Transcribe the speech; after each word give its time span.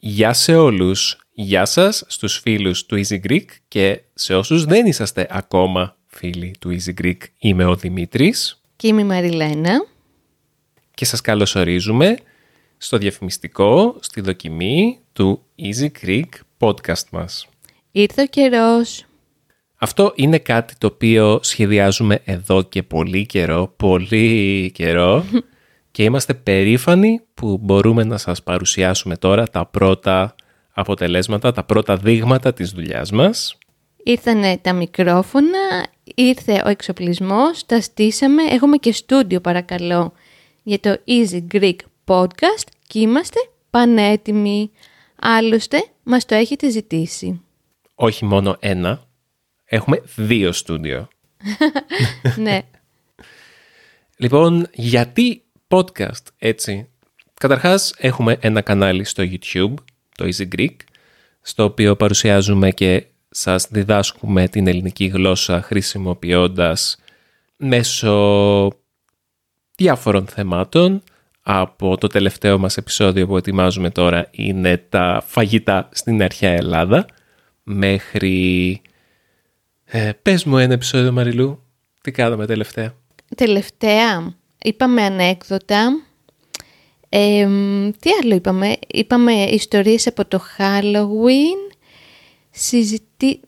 Γεια 0.00 0.32
σε 0.32 0.54
όλους. 0.56 1.18
Γεια 1.32 1.64
σας 1.64 2.04
στους 2.06 2.38
φίλους 2.38 2.86
του 2.86 3.00
Easy 3.04 3.20
Greek 3.28 3.44
και 3.68 4.00
σε 4.14 4.34
όσους 4.34 4.64
δεν 4.64 4.86
είσαστε 4.86 5.26
ακόμα 5.30 5.96
φίλοι 6.06 6.54
του 6.60 6.76
Easy 6.76 7.02
Greek. 7.02 7.16
Είμαι 7.38 7.64
ο 7.64 7.76
Δημήτρης. 7.76 8.62
Και 8.76 8.86
είμαι 8.86 9.00
η 9.00 9.04
Μαριλένα. 9.04 9.86
Και 10.94 11.04
σας 11.04 11.20
καλωσορίζουμε 11.20 12.16
στο 12.76 12.98
διαφημιστικό, 12.98 13.96
στη 14.00 14.20
δοκιμή 14.20 14.98
του 15.12 15.42
Easy 15.58 16.06
Greek 16.06 16.28
podcast 16.58 17.08
μας. 17.10 17.48
Ήρθε 17.90 18.22
ο 18.22 18.26
καιρός. 18.26 19.04
Αυτό 19.76 20.12
είναι 20.16 20.38
κάτι 20.38 20.74
το 20.78 20.86
οποίο 20.86 21.40
σχεδιάζουμε 21.42 22.20
εδώ 22.24 22.62
και 22.62 22.82
πολύ 22.82 23.26
καιρό, 23.26 23.72
πολύ 23.76 24.70
καιρό 24.74 25.24
και 25.98 26.04
είμαστε 26.04 26.34
περήφανοι 26.34 27.20
που 27.34 27.58
μπορούμε 27.62 28.04
να 28.04 28.18
σας 28.18 28.42
παρουσιάσουμε 28.42 29.16
τώρα 29.16 29.46
τα 29.48 29.66
πρώτα 29.66 30.34
αποτελέσματα, 30.70 31.52
τα 31.52 31.64
πρώτα 31.64 31.96
δείγματα 31.96 32.52
της 32.52 32.70
δουλειάς 32.70 33.10
μας. 33.10 33.58
Ήρθανε 34.02 34.58
τα 34.62 34.72
μικρόφωνα, 34.72 35.86
ήρθε 36.14 36.62
ο 36.64 36.68
εξοπλισμός, 36.68 37.66
τα 37.66 37.80
στήσαμε, 37.80 38.42
έχουμε 38.42 38.76
και 38.76 38.92
στούντιο 38.92 39.40
παρακαλώ 39.40 40.12
για 40.62 40.80
το 40.80 40.96
Easy 41.06 41.42
Greek 41.52 41.76
Podcast 42.04 42.68
και 42.86 42.98
είμαστε 42.98 43.38
πανέτοιμοι. 43.70 44.70
Άλλωστε, 45.20 45.84
μας 46.02 46.24
το 46.24 46.34
έχετε 46.34 46.70
ζητήσει. 46.70 47.40
Όχι 47.94 48.24
μόνο 48.24 48.56
ένα, 48.60 49.02
έχουμε 49.64 50.02
δύο 50.16 50.52
στούντιο. 50.52 51.08
ναι. 52.36 52.60
Λοιπόν, 54.16 54.68
γιατί 54.72 55.42
podcast 55.68 56.22
έτσι. 56.38 56.88
Καταρχάς 57.34 57.94
έχουμε 57.98 58.36
ένα 58.40 58.60
κανάλι 58.60 59.04
στο 59.04 59.22
YouTube, 59.26 59.74
το 60.16 60.24
Easy 60.24 60.48
Greek, 60.56 60.76
στο 61.40 61.64
οποίο 61.64 61.96
παρουσιάζουμε 61.96 62.70
και 62.70 63.06
σας 63.30 63.66
διδάσκουμε 63.70 64.48
την 64.48 64.66
ελληνική 64.66 65.06
γλώσσα 65.06 65.62
χρησιμοποιώντας 65.62 66.98
μέσω 67.56 68.72
διάφορων 69.76 70.26
θεμάτων. 70.26 71.02
Από 71.42 71.96
το 71.98 72.06
τελευταίο 72.06 72.58
μας 72.58 72.76
επεισόδιο 72.76 73.26
που 73.26 73.36
ετοιμάζουμε 73.36 73.90
τώρα 73.90 74.28
είναι 74.30 74.76
τα 74.76 75.22
φαγητά 75.26 75.88
στην 75.92 76.22
αρχαία 76.22 76.52
Ελλάδα 76.52 77.06
μέχρι... 77.62 78.80
Ε, 79.84 80.12
πες 80.22 80.44
μου 80.44 80.58
ένα 80.58 80.72
επεισόδιο 80.72 81.12
Μαριλού, 81.12 81.62
τι 82.00 82.10
κάναμε 82.10 82.46
τελευταία; 82.46 82.94
Τελευταία, 83.36 84.37
είπαμε 84.62 85.02
ανέκδοτα. 85.02 86.02
τι 88.00 88.10
άλλο 88.22 88.34
είπαμε, 88.34 88.76
είπαμε 88.86 89.32
ιστορίες 89.32 90.06
από 90.06 90.24
το 90.24 90.40
Halloween, 90.58 91.74
συζητή... 92.50 93.40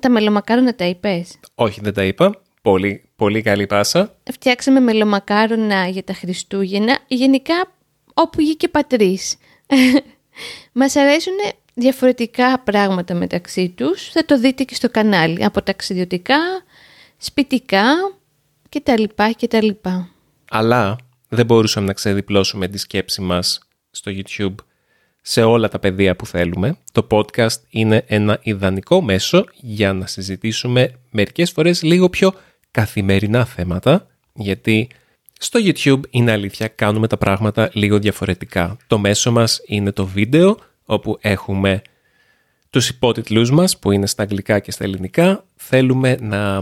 Τα 0.00 0.10
μελομακάρονα 0.10 0.74
τα 0.74 0.84
είπες; 0.84 1.38
Όχι, 1.54 1.80
δεν 1.82 1.94
τα 1.94 2.04
είπα. 2.04 2.42
Πολύ, 2.62 3.08
πολύ 3.16 3.42
καλή 3.42 3.66
πάσα. 3.66 4.16
Φτιάξαμε 4.32 4.80
μελομακάρονα 4.80 5.88
για 5.88 6.04
τα 6.04 6.12
Χριστούγεννα, 6.12 6.98
γενικά 7.06 7.72
όπου 8.14 8.40
και 8.56 8.68
πατρίς. 8.68 9.36
Μας 10.72 10.96
αρέσουν 10.96 11.34
διαφορετικά 11.74 12.58
πράγματα 12.58 13.14
μεταξύ 13.14 13.68
τους, 13.68 14.10
θα 14.10 14.24
το 14.24 14.38
δείτε 14.38 14.64
και 14.64 14.74
στο 14.74 14.90
κανάλι, 14.90 15.44
από 15.44 15.62
ταξιδιωτικά, 15.62 16.38
σπιτικά 17.16 17.84
κτλ. 18.68 19.02
λοιπά 19.62 20.15
Αλλά 20.50 20.96
δεν 21.28 21.46
μπορούσαμε 21.46 21.86
να 21.86 21.92
ξεδιπλώσουμε 21.92 22.68
τη 22.68 22.78
σκέψη 22.78 23.20
μας 23.20 23.60
στο 23.90 24.12
YouTube 24.14 24.54
σε 25.22 25.42
όλα 25.42 25.68
τα 25.68 25.78
πεδία 25.78 26.16
που 26.16 26.26
θέλουμε. 26.26 26.76
Το 26.92 27.06
podcast 27.10 27.56
είναι 27.70 28.04
ένα 28.06 28.38
ιδανικό 28.42 29.02
μέσο 29.02 29.44
για 29.60 29.92
να 29.92 30.06
συζητήσουμε 30.06 30.92
μερικές 31.10 31.50
φορές 31.50 31.82
λίγο 31.82 32.08
πιο 32.08 32.34
καθημερινά 32.70 33.44
θέματα, 33.44 34.06
γιατί 34.34 34.88
στο 35.38 35.60
YouTube 35.62 36.00
είναι 36.10 36.32
αλήθεια, 36.32 36.68
κάνουμε 36.68 37.06
τα 37.06 37.16
πράγματα 37.16 37.70
λίγο 37.72 37.98
διαφορετικά. 37.98 38.76
Το 38.86 38.98
μέσο 38.98 39.32
μας 39.32 39.60
είναι 39.66 39.92
το 39.92 40.06
βίντεο, 40.06 40.56
όπου 40.84 41.18
έχουμε 41.20 41.82
τους 42.70 42.88
υπότιτλούς 42.88 43.50
μας, 43.50 43.78
που 43.78 43.90
είναι 43.90 44.06
στα 44.06 44.22
αγγλικά 44.22 44.58
και 44.58 44.70
στα 44.70 44.84
ελληνικά. 44.84 45.44
Θέλουμε 45.56 46.16
να, 46.20 46.60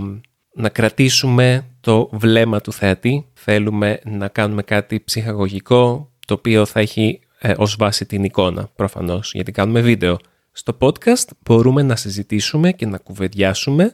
να 0.52 0.68
κρατήσουμε 0.68 1.66
το 1.80 2.08
βλέμμα 2.12 2.60
του 2.60 2.72
θεατή, 2.72 3.26
θέλουμε 3.44 4.00
να 4.04 4.28
κάνουμε 4.28 4.62
κάτι 4.62 5.00
ψυχαγωγικό, 5.04 6.10
το 6.26 6.34
οποίο 6.34 6.66
θα 6.66 6.80
έχει 6.80 7.20
ε, 7.38 7.54
ως 7.56 7.76
βάση 7.76 8.06
την 8.06 8.24
εικόνα, 8.24 8.68
προφανώς, 8.76 9.32
γιατί 9.32 9.52
κάνουμε 9.52 9.80
βίντεο. 9.80 10.16
Στο 10.52 10.76
podcast 10.80 11.28
μπορούμε 11.44 11.82
να 11.82 11.96
συζητήσουμε 11.96 12.72
και 12.72 12.86
να 12.86 12.98
κουβεντιάσουμε 12.98 13.92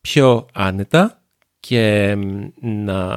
πιο 0.00 0.46
άνετα 0.52 1.22
και 1.60 2.14
να 2.60 3.08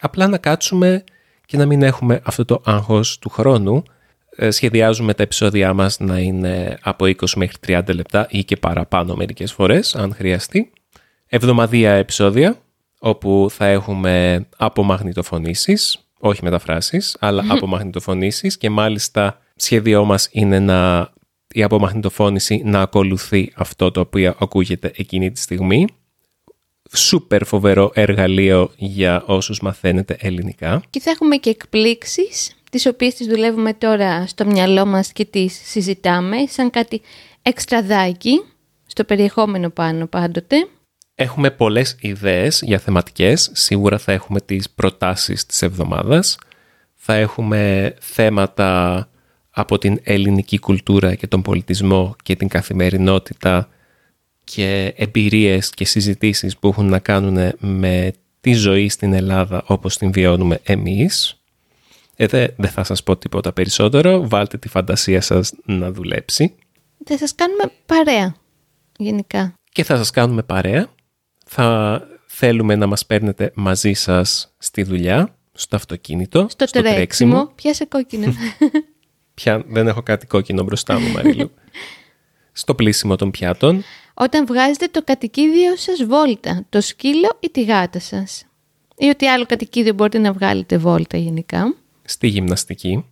απλά 0.00 0.28
να 0.28 0.38
κάτσουμε 0.38 1.04
και 1.46 1.56
να 1.56 1.66
μην 1.66 1.82
έχουμε 1.82 2.20
αυτό 2.24 2.44
το 2.44 2.62
άγχος 2.64 3.18
του 3.18 3.28
χρόνου. 3.28 3.82
Ε, 4.36 4.50
σχεδιάζουμε 4.50 5.14
τα 5.14 5.22
επεισόδια 5.22 5.72
μας 5.72 5.98
να 5.98 6.18
είναι 6.18 6.78
από 6.82 7.04
20 7.04 7.14
μέχρι 7.36 7.56
30 7.66 7.94
λεπτά 7.94 8.26
ή 8.30 8.44
και 8.44 8.56
παραπάνω 8.56 9.14
μερικές 9.14 9.52
φορές, 9.52 9.94
αν 9.94 10.14
χρειαστεί. 10.14 10.72
Εβδομαδία 11.26 11.92
επεισόδια, 11.92 12.56
όπου 13.02 13.46
θα 13.50 13.66
έχουμε 13.66 14.46
απομαγνητοφωνήσεις, 14.56 15.98
όχι 16.18 16.44
μεταφράσεις, 16.44 17.16
αλλά 17.20 17.44
απομαγνητοφωνήσεις 17.48 18.56
και 18.56 18.70
μάλιστα 18.70 19.40
σχέδιό 19.56 20.04
μας 20.04 20.28
είναι 20.30 20.58
να 20.58 21.10
η 21.52 21.62
απομαγνητοφώνηση 21.62 22.62
να 22.64 22.80
ακολουθεί 22.80 23.52
αυτό 23.54 23.90
το 23.90 24.00
οποίο 24.00 24.34
ακούγεται 24.38 24.92
εκείνη 24.96 25.30
τη 25.30 25.40
στιγμή 25.40 25.86
σούπερ 26.96 27.44
φοβερό 27.44 27.90
εργαλείο 27.94 28.70
για 28.76 29.22
όσους 29.26 29.60
μαθαίνετε 29.60 30.16
ελληνικά. 30.20 30.82
Και 30.90 31.00
θα 31.00 31.10
έχουμε 31.10 31.36
και 31.36 31.50
εκπλήξεις, 31.50 32.54
τις 32.70 32.86
οποίες 32.86 33.14
τις 33.14 33.26
δουλεύουμε 33.26 33.74
τώρα 33.74 34.26
στο 34.26 34.46
μυαλό 34.46 34.86
μας 34.86 35.12
και 35.12 35.24
τις 35.24 35.60
συζητάμε, 35.64 36.36
σαν 36.48 36.70
κάτι 36.70 37.00
εξτραδάκι, 37.42 38.42
στο 38.86 39.04
περιεχόμενο 39.04 39.70
πάνω 39.70 40.06
πάντοτε. 40.06 40.68
Έχουμε 41.22 41.50
πολλές 41.50 41.96
ιδέες 42.00 42.62
για 42.64 42.78
θεματικές, 42.78 43.50
σίγουρα 43.52 43.98
θα 43.98 44.12
έχουμε 44.12 44.40
τις 44.40 44.70
προτάσεις 44.70 45.46
της 45.46 45.62
εβδομάδας, 45.62 46.38
θα 46.94 47.14
έχουμε 47.14 47.94
θέματα 48.00 49.08
από 49.50 49.78
την 49.78 50.00
ελληνική 50.02 50.58
κουλτούρα 50.58 51.14
και 51.14 51.26
τον 51.26 51.42
πολιτισμό 51.42 52.16
και 52.22 52.36
την 52.36 52.48
καθημερινότητα 52.48 53.68
και 54.44 54.94
εμπειρίες 54.96 55.70
και 55.70 55.84
συζητήσεις 55.84 56.56
που 56.56 56.68
έχουν 56.68 56.88
να 56.88 56.98
κάνουν 56.98 57.52
με 57.58 58.12
τη 58.40 58.52
ζωή 58.52 58.88
στην 58.88 59.12
Ελλάδα 59.12 59.62
όπως 59.66 59.96
την 59.96 60.12
βιώνουμε 60.12 60.60
εμείς. 60.62 61.40
Ε, 62.16 62.26
δεν 62.56 62.70
θα 62.70 62.84
σας 62.84 63.02
πω 63.02 63.16
τίποτα 63.16 63.52
περισσότερο, 63.52 64.28
βάλτε 64.28 64.58
τη 64.58 64.68
φαντασία 64.68 65.20
σας 65.20 65.52
να 65.64 65.92
δουλέψει. 65.92 66.54
Θα 67.04 67.18
σας 67.18 67.34
κάνουμε 67.34 67.72
παρέα, 67.86 68.34
γενικά. 68.98 69.54
Και 69.72 69.84
θα 69.84 69.96
σας 69.96 70.10
κάνουμε 70.10 70.42
παρέα. 70.42 70.88
Θα 71.52 72.00
θέλουμε 72.26 72.74
να 72.74 72.86
μας 72.86 73.06
παίρνετε 73.06 73.52
μαζί 73.54 73.92
σας 73.92 74.54
στη 74.58 74.82
δουλειά, 74.82 75.36
στο 75.52 75.76
αυτοκίνητο, 75.76 76.46
στο, 76.50 76.66
στο 76.66 76.80
τρέξιμο. 76.80 76.94
τρέξιμο. 76.94 77.52
Πιάσε 77.54 77.84
κόκκινο. 77.84 78.32
Πια 79.34 79.64
δεν 79.66 79.88
έχω 79.88 80.02
κάτι 80.02 80.26
κόκκινο 80.26 80.62
μπροστά 80.62 81.00
μου, 81.00 81.08
Μαρίλου. 81.08 81.50
στο 82.52 82.74
πλήσιμο 82.74 83.16
των 83.16 83.30
πιάτων 83.30 83.82
όταν 84.14 84.46
βγάζετε 84.46 84.86
το 84.86 85.02
κατοικίδιο 85.04 85.76
σας 85.76 86.04
βόλτα, 86.04 86.66
το 86.68 86.80
σκύλο 86.80 87.36
ή 87.40 87.50
τη 87.50 87.64
γάτα 87.64 87.98
σας. 88.00 88.46
Ή 88.96 89.08
ότι 89.08 89.26
άλλο 89.26 89.46
κατοικίδιο 89.46 89.94
μπορείτε 89.94 90.18
να 90.18 90.32
βγάλετε 90.32 90.78
βόλτα 90.78 91.16
γενικά. 91.16 91.74
Στη 92.02 92.26
γυμναστική. 92.26 93.04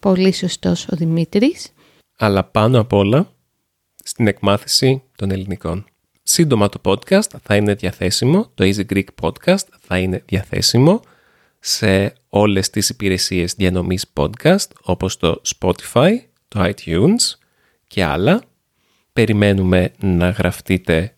Πολύ 0.00 0.32
σωστός 0.32 0.88
ο 0.88 0.96
Δημήτρης. 0.96 1.72
Αλλά 2.18 2.44
πάνω 2.44 2.80
απ' 2.80 2.92
όλα 2.92 3.32
στην 4.04 4.26
εκμάθηση 4.26 5.02
των 5.16 5.30
ελληνικών. 5.30 5.86
Σύντομα 6.26 6.68
το 6.68 6.80
podcast 6.84 7.30
θα 7.42 7.56
είναι 7.56 7.74
διαθέσιμο, 7.74 8.50
το 8.54 8.64
Easy 8.64 8.84
Greek 8.92 9.04
Podcast 9.22 9.66
θα 9.80 9.98
είναι 9.98 10.22
διαθέσιμο 10.26 11.00
σε 11.60 12.14
όλες 12.28 12.70
τις 12.70 12.88
υπηρεσίες 12.88 13.54
διανομής 13.54 14.06
podcast 14.14 14.68
όπως 14.82 15.16
το 15.16 15.42
Spotify, 15.58 16.18
το 16.48 16.72
iTunes 16.74 17.38
και 17.86 18.04
άλλα 18.04 18.42
περιμένουμε 19.12 19.92
να 19.98 20.30
γραφτείτε 20.30 21.16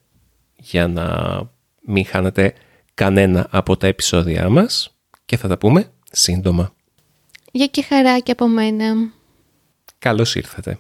για 0.57 0.89
να 0.89 1.39
μην 1.81 2.07
χάνετε 2.07 2.55
κανένα 2.95 3.49
από 3.51 3.77
τα 3.77 3.87
επεισόδια 3.87 4.49
μας 4.49 4.97
και 5.25 5.37
θα 5.37 5.49
τα 5.49 5.59
πούμε 5.59 5.93
σύντομα. 6.11 6.75
Για 7.53 7.67
και 7.67 7.83
χαρά 7.83 8.19
και 8.19 8.33
από 8.33 8.49
μένα. 8.49 8.95
Καλώς 9.99 10.35
ήρθατε. 10.35 10.79